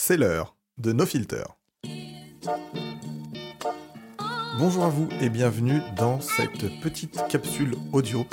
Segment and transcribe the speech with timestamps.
[0.00, 1.42] C'est l'heure de No Filter.
[4.56, 8.24] Bonjour à vous et bienvenue dans cette petite capsule audio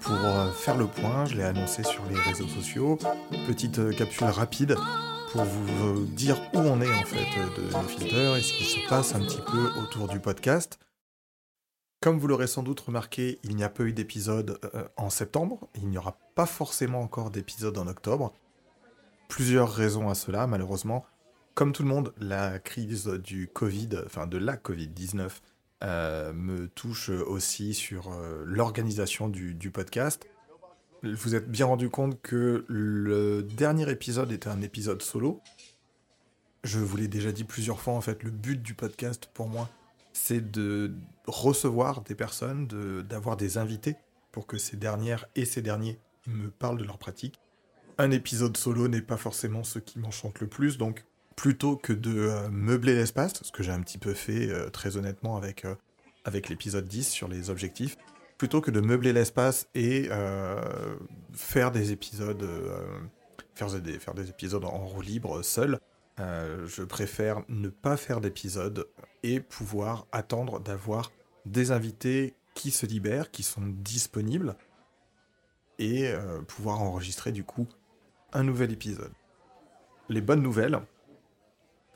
[0.00, 1.24] pour euh, faire le point.
[1.26, 2.98] Je l'ai annoncé sur les réseaux sociaux.
[3.46, 4.76] Petite euh, capsule rapide
[5.30, 8.64] pour vous euh, dire où on est en fait de No Filter et ce qui
[8.64, 10.80] se passe un petit peu autour du podcast.
[12.00, 14.58] Comme vous l'aurez sans doute remarqué, il n'y a pas eu d'épisode
[14.96, 15.68] en septembre.
[15.76, 18.34] Il n'y aura pas forcément encore d'épisode en octobre.
[19.28, 21.04] Plusieurs raisons à cela, malheureusement.
[21.54, 25.30] Comme tout le monde, la crise du Covid, enfin de la Covid-19,
[25.84, 30.26] euh, me touche aussi sur euh, l'organisation du, podcast.
[31.02, 35.42] Vous êtes bien rendu compte que le dernier épisode était un épisode solo.
[36.62, 39.68] Je vous l'ai déjà dit plusieurs fois, en fait, le but du podcast pour moi,
[40.14, 40.94] c'est de
[41.26, 42.66] recevoir des personnes,
[43.06, 43.96] d'avoir des invités
[44.32, 47.38] pour que ces dernières et ces derniers me parlent de leur pratique.
[47.96, 51.04] Un épisode solo n'est pas forcément ce qui m'enchante le plus, donc
[51.36, 54.96] plutôt que de euh, meubler l'espace, ce que j'ai un petit peu fait euh, très
[54.96, 55.74] honnêtement avec, euh,
[56.24, 57.96] avec l'épisode 10 sur les objectifs,
[58.36, 60.08] plutôt que de meubler l'espace et
[61.32, 62.44] faire des épisodes
[63.54, 65.78] faire, des, épisodes en roue libre seul,
[66.18, 68.88] je préfère ne pas faire d'épisodes
[69.22, 71.12] et pouvoir attendre d'avoir
[71.46, 74.56] des invités qui se libèrent, qui sont disponibles,
[75.78, 76.12] et
[76.48, 77.68] pouvoir enregistrer du coup
[78.34, 79.12] un nouvel épisode.
[80.08, 80.78] Les bonnes nouvelles,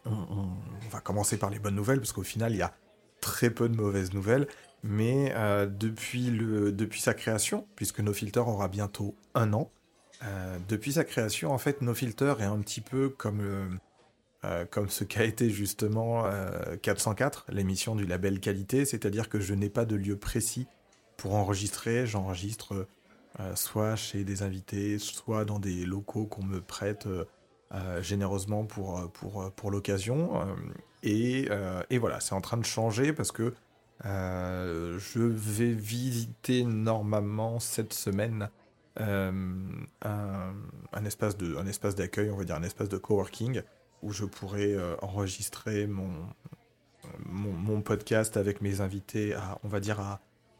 [0.06, 0.48] on,
[0.90, 2.72] va commencer par les bonnes nouvelles, parce qu'au final, il y a
[3.20, 4.46] très peu de mauvaises nouvelles.
[4.82, 9.70] Mais euh, depuis, le, depuis sa création, puisque No Filter aura bientôt un an,
[10.22, 13.78] euh, depuis sa création, en fait, No Filter est un petit peu comme,
[14.44, 16.24] euh, comme ce qu'a été justement
[16.80, 20.66] 404, l'émission du label qualité, c'est-à-dire que je n'ai pas de lieu précis
[21.16, 22.86] pour enregistrer, j'enregistre
[23.54, 27.06] soit chez des invités, soit dans des locaux qu'on me prête
[27.74, 30.42] euh, généreusement pour, euh, pour, euh, pour l'occasion.
[31.02, 31.48] Et,
[31.90, 33.54] et, voilà, c'est en train de changer parce que
[34.02, 38.48] je vais visiter normalement cette semaine
[38.96, 39.84] un,
[41.04, 43.62] espace de, un espace d'accueil, on va dire un espace de coworking,
[44.02, 50.00] où je pourrais enregistrer mon, podcast avec mes invités à, on va dire,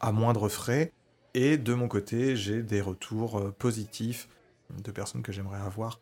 [0.01, 0.93] à moindre frais.
[1.35, 4.29] Et de mon côté, j'ai des retours positifs
[4.71, 6.01] de personnes que j'aimerais avoir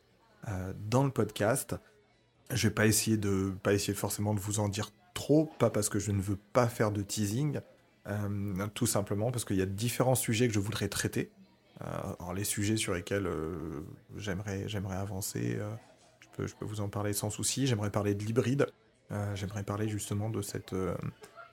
[0.48, 1.74] euh, dans le podcast.
[2.50, 5.88] Je vais pas essayer de pas essayer forcément de vous en dire trop, pas parce
[5.88, 7.60] que je ne veux pas faire de teasing,
[8.06, 11.30] euh, tout simplement parce qu'il y a différents sujets que je voudrais traiter.
[11.82, 13.28] Euh, alors les sujets sur lesquels
[14.16, 15.58] j'aimerais j'aimerais avancer,
[16.20, 17.66] je peux je peux vous en parler sans souci.
[17.66, 18.66] J'aimerais parler de l'hybride.
[19.34, 20.74] j'aimerais parler justement de cette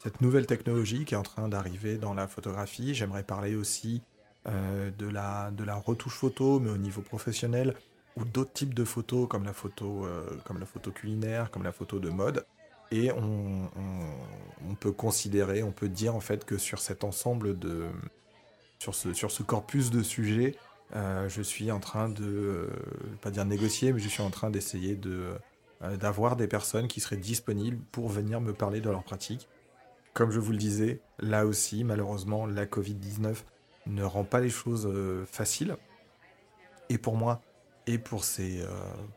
[0.03, 2.93] cette nouvelle technologie qui est en train d'arriver dans la photographie.
[2.93, 4.01] J'aimerais parler aussi
[4.45, 7.73] de, la, de la retouche photo, mais au niveau professionnel,
[8.17, 11.71] ou d'autres types de photos comme la photo, euh, comme la photo culinaire, comme la
[11.71, 12.45] photo de mode.
[12.91, 13.71] Et on,
[14.69, 17.87] on, peut considérer, on peut dire en fait que sur cet ensemble de,
[18.77, 20.55] sur ce, sur ce corpus de sujets,
[20.95, 22.67] euh, je suis en train de, euh,
[23.21, 25.33] pas dire négocier, mais je suis en train d'essayer de
[25.99, 29.49] d'avoir des personnes qui seraient disponibles pour venir me parler de leur pratique.
[30.13, 33.35] Comme je vous le disais, là aussi, malheureusement, la Covid-19
[33.87, 34.89] ne rend pas les choses
[35.25, 35.75] faciles.
[36.89, 37.41] Et pour moi,
[37.87, 38.67] et pour ces euh,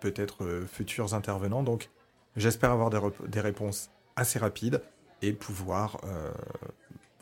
[0.00, 1.62] peut-être euh, futurs intervenants.
[1.62, 1.90] Donc
[2.36, 4.82] j'espère avoir des, réponses assez rapides
[5.22, 6.32] et pouvoir euh,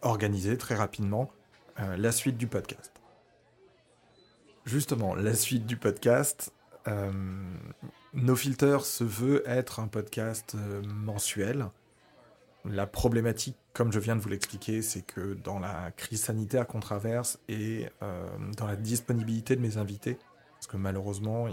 [0.03, 1.31] organiser très rapidement
[1.97, 2.93] la suite du podcast.
[4.65, 6.53] Justement, la suite du podcast,
[8.13, 11.67] No Filter se veut être un podcast mensuel.
[12.65, 16.81] La problématique, comme je viens de vous l'expliquer, c'est que dans la crise sanitaire qu'on
[16.81, 17.89] traverse et
[18.57, 20.19] dans la disponibilité de mes invités,
[20.65, 21.47] parce que malheureusement,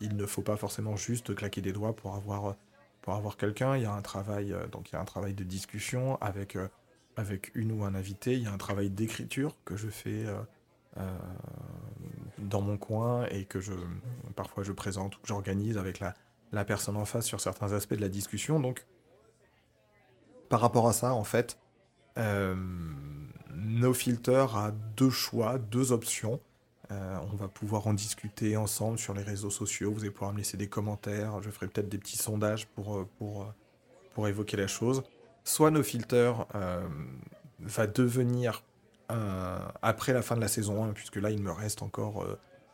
[0.00, 2.54] il, ne faut pas forcément juste claquer des doigts pour avoir,
[3.02, 3.76] pour avoir quelqu'un.
[3.76, 6.54] Il y a un travail, euh, donc il y a un travail de discussion avec,
[6.54, 6.68] euh,
[7.16, 8.34] avec une ou un invité.
[8.34, 10.24] Il y a un travail d'écriture que je fais
[10.98, 11.18] euh,
[12.38, 13.72] dans mon coin et que je,
[14.36, 16.14] parfois je présente ou j'organise avec la,
[16.52, 18.60] la personne en face sur certains aspects de la discussion.
[18.60, 18.86] Donc,
[20.48, 21.58] par rapport à ça, en fait,
[22.16, 26.40] No Filter a deux choix, deux options.
[26.92, 29.92] Euh, on va pouvoir en discuter ensemble sur les réseaux sociaux.
[29.92, 31.42] Vous allez pouvoir me laisser des commentaires.
[31.42, 33.46] Je ferai peut-être des petits sondages pour, euh, pour, euh,
[34.14, 35.02] pour évoquer la chose.
[35.44, 36.46] Soit nos filters
[37.60, 38.64] va devenir
[39.82, 42.26] après la fin de la saison 1, puisque là il me reste encore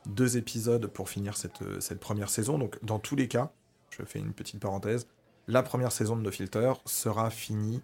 [0.07, 2.57] deux épisodes pour finir cette, cette première saison.
[2.57, 3.51] Donc dans tous les cas,
[3.91, 5.07] je fais une petite parenthèse,
[5.49, 7.83] la première saison de nos filters sera finie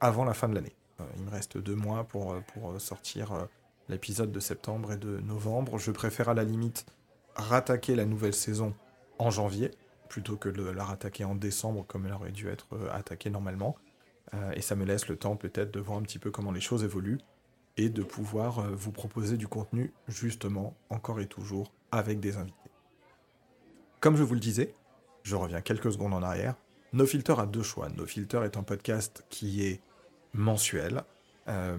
[0.00, 0.76] avant la fin de l'année.
[1.16, 3.48] il me reste deux mois pour, pour sortir
[3.88, 5.78] l'épisode de septembre et de novembre.
[5.78, 6.86] Je préfère à la limite
[7.34, 8.74] rattaquer la nouvelle saison
[9.18, 9.72] en janvier,
[10.08, 13.74] plutôt que de la rattaquer en décembre comme elle aurait dû être attaquée normalement.
[14.54, 16.84] et ça me laisse le temps peut-être de voir un petit peu comment les choses
[16.84, 17.18] évoluent
[17.76, 22.70] et de pouvoir vous proposer du contenu justement encore et toujours avec des invités.
[24.00, 24.74] Comme je vous le disais,
[25.24, 26.54] je reviens quelques secondes en arrière,
[26.92, 27.88] No Filter a deux choix.
[27.88, 29.80] No Filter est un podcast qui est
[30.32, 31.02] mensuel
[31.48, 31.76] euh,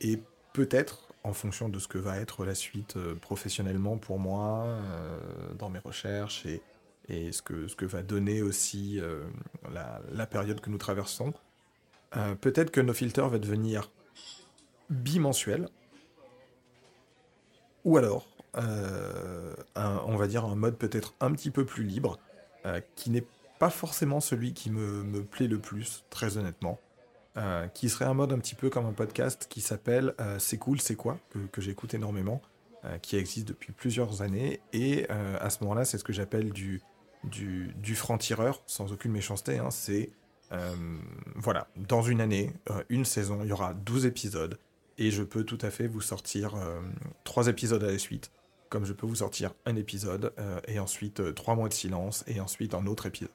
[0.00, 0.20] et
[0.52, 5.18] peut-être en fonction de ce que va être la suite euh, professionnellement pour moi euh,
[5.58, 9.00] dans mes recherches et, ce, que, ce que va donner aussi
[9.72, 11.32] la, la, période que nous traversons.
[12.42, 13.90] peut-être que No Filter va devenir
[14.90, 15.70] bimensuel
[17.84, 22.18] ou alors on va dire un mode peut-être un petit peu plus libre
[22.94, 23.24] qui n'est
[23.58, 26.78] pas forcément celui qui me, me, plaît le plus, très honnêtement.
[27.36, 30.58] Euh, qui serait un mode un petit peu comme un podcast qui s'appelle euh, C'est
[30.58, 32.42] cool, c'est quoi que, que j'écoute énormément,
[32.84, 34.60] euh, qui existe depuis plusieurs années.
[34.72, 36.82] Et à ce moment-là, c'est ce que j'appelle du,
[37.24, 39.58] du, du franc-tireur, sans aucune méchanceté.
[39.58, 39.70] Hein.
[39.70, 40.10] c'est,
[41.36, 42.52] voilà, dans une année,
[42.88, 44.58] une saison, il y aura 12 épisodes.
[45.00, 46.56] Et je peux tout à fait vous sortir
[47.22, 48.32] trois épisodes à la suite
[48.68, 50.32] comme je peux vous sortir un épisode,
[50.66, 53.30] et ensuite trois mois de silence, et ensuite un autre épisode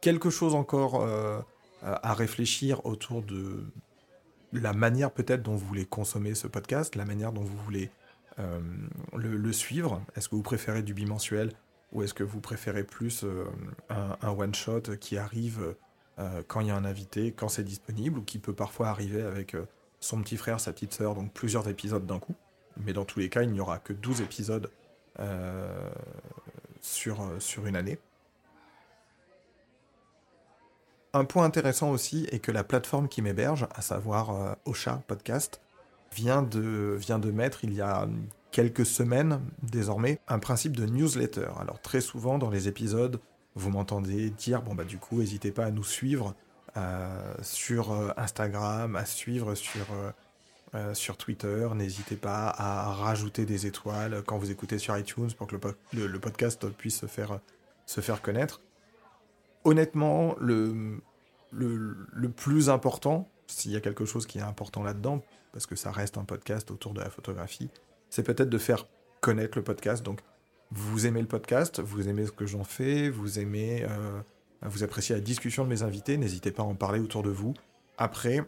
[0.00, 1.40] quelque chose encore euh,
[1.82, 3.64] à réfléchir autour de
[4.52, 7.90] la manière peut-être dont vous voulez consommer ce podcast, la manière dont vous voulez
[8.38, 8.60] euh,
[9.14, 10.02] le, suivre.
[10.16, 11.52] Est-ce que vous préférez du bimensuel
[11.92, 13.44] ou est-ce que vous préférez plus euh,
[13.88, 15.74] un, one-shot qui arrive
[16.48, 19.56] quand il y a un invité, quand c'est disponible, ou qui peut parfois arriver avec
[20.00, 22.34] son petit frère, sa petite sœur, donc plusieurs épisodes d'un coup?
[22.76, 24.70] Mais dans tous les cas, il n'y aura que 12 épisodes
[26.80, 27.98] sur, sur une année.
[31.12, 35.60] Un point intéressant aussi est que la plateforme qui m'héberge, à savoir euh, Ocha Podcast,
[36.12, 36.98] vient de,
[37.32, 38.08] mettre il y a
[38.52, 41.48] quelques semaines désormais un principe de newsletter.
[41.58, 43.20] Alors très souvent dans les épisodes,
[43.56, 46.34] vous m'entendez dire bon bah du coup n'hésitez pas à nous suivre
[46.76, 49.86] euh, sur euh, Instagram, à suivre sur,
[50.94, 55.56] sur Twitter, n'hésitez pas à rajouter des étoiles quand vous écoutez sur iTunes pour que
[55.92, 57.40] le, le podcast puisse se faire,
[57.86, 58.60] se faire connaître
[59.64, 61.02] honnêtement, le,
[61.52, 65.22] le, plus important, s'il y a quelque chose qui est important là-dedans,
[65.52, 67.70] parce que ça reste un podcast autour de la photographie,
[68.08, 68.86] c'est peut-être de faire
[69.20, 70.04] connaître le podcast.
[70.04, 70.20] Donc,
[70.70, 74.20] vous aimez le podcast, vous aimez ce que j'en fais, vous aimez, euh,
[74.62, 77.54] vous appréciez la discussion de mes invités, n'hésitez pas à en parler autour de vous.
[77.98, 78.42] Après,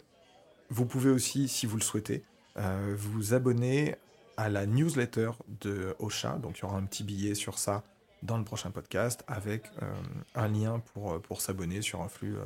[0.73, 2.23] vous pouvez aussi, si vous le souhaitez,
[2.57, 3.95] euh, vous abonner
[4.37, 5.29] à la newsletter
[5.61, 6.39] de Ocha.
[6.39, 7.83] Donc, il y aura un petit billet sur ça
[8.23, 9.93] dans le prochain podcast avec euh,
[10.33, 12.37] un lien pour, euh, pour s'abonner sur un flux,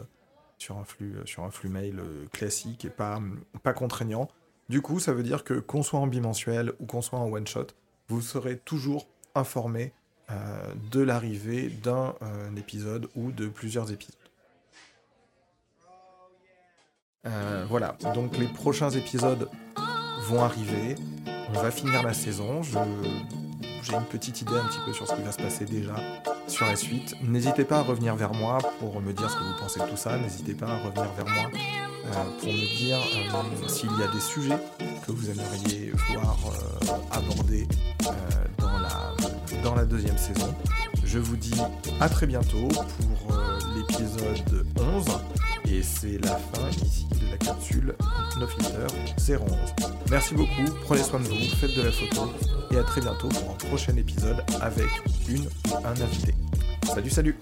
[0.58, 2.02] sur un flux, sur un flux mail
[2.34, 3.22] classique et pas,
[3.64, 4.28] pas contraignant.
[4.68, 7.48] Du coup, ça veut dire que qu'on soit en bimensuel ou qu'on soit en one
[7.48, 7.68] shot,
[8.10, 9.94] vous serez toujours informé
[10.92, 12.14] de l'arrivée d'un
[12.58, 14.27] épisode ou de plusieurs épisodes.
[17.70, 19.50] Voilà, donc les prochains épisodes
[20.28, 20.96] vont arriver.
[21.50, 22.62] On va finir la saison.
[22.64, 25.96] J'ai une petite idée un petit peu sur ce qui va se passer déjà
[26.48, 27.16] sur la suite.
[27.24, 29.98] N'hésitez pas à revenir vers moi pour me dire ce que vous pensez de tout
[29.98, 30.18] ça.
[30.18, 31.50] N'hésitez pas à revenir vers moi
[32.06, 34.58] euh, pour me dire euh, s'il y a des sujets
[35.06, 37.68] que vous aimeriez voir euh, abordés
[38.58, 40.54] dans, la, dans la deuxième saison.
[41.04, 41.62] Je vous dis
[42.00, 43.38] à très bientôt pour
[43.76, 45.06] l'épisode 11
[45.72, 47.96] et c'est la fin ici de la capsule
[48.40, 48.88] No Filter
[49.30, 49.40] 011.
[50.10, 52.32] Merci beaucoup, prenez soin de vous, faites de la photo
[52.72, 54.88] et à très bientôt pour un prochain épisode avec
[55.30, 56.34] une ou un invité.
[56.94, 57.36] Salut salut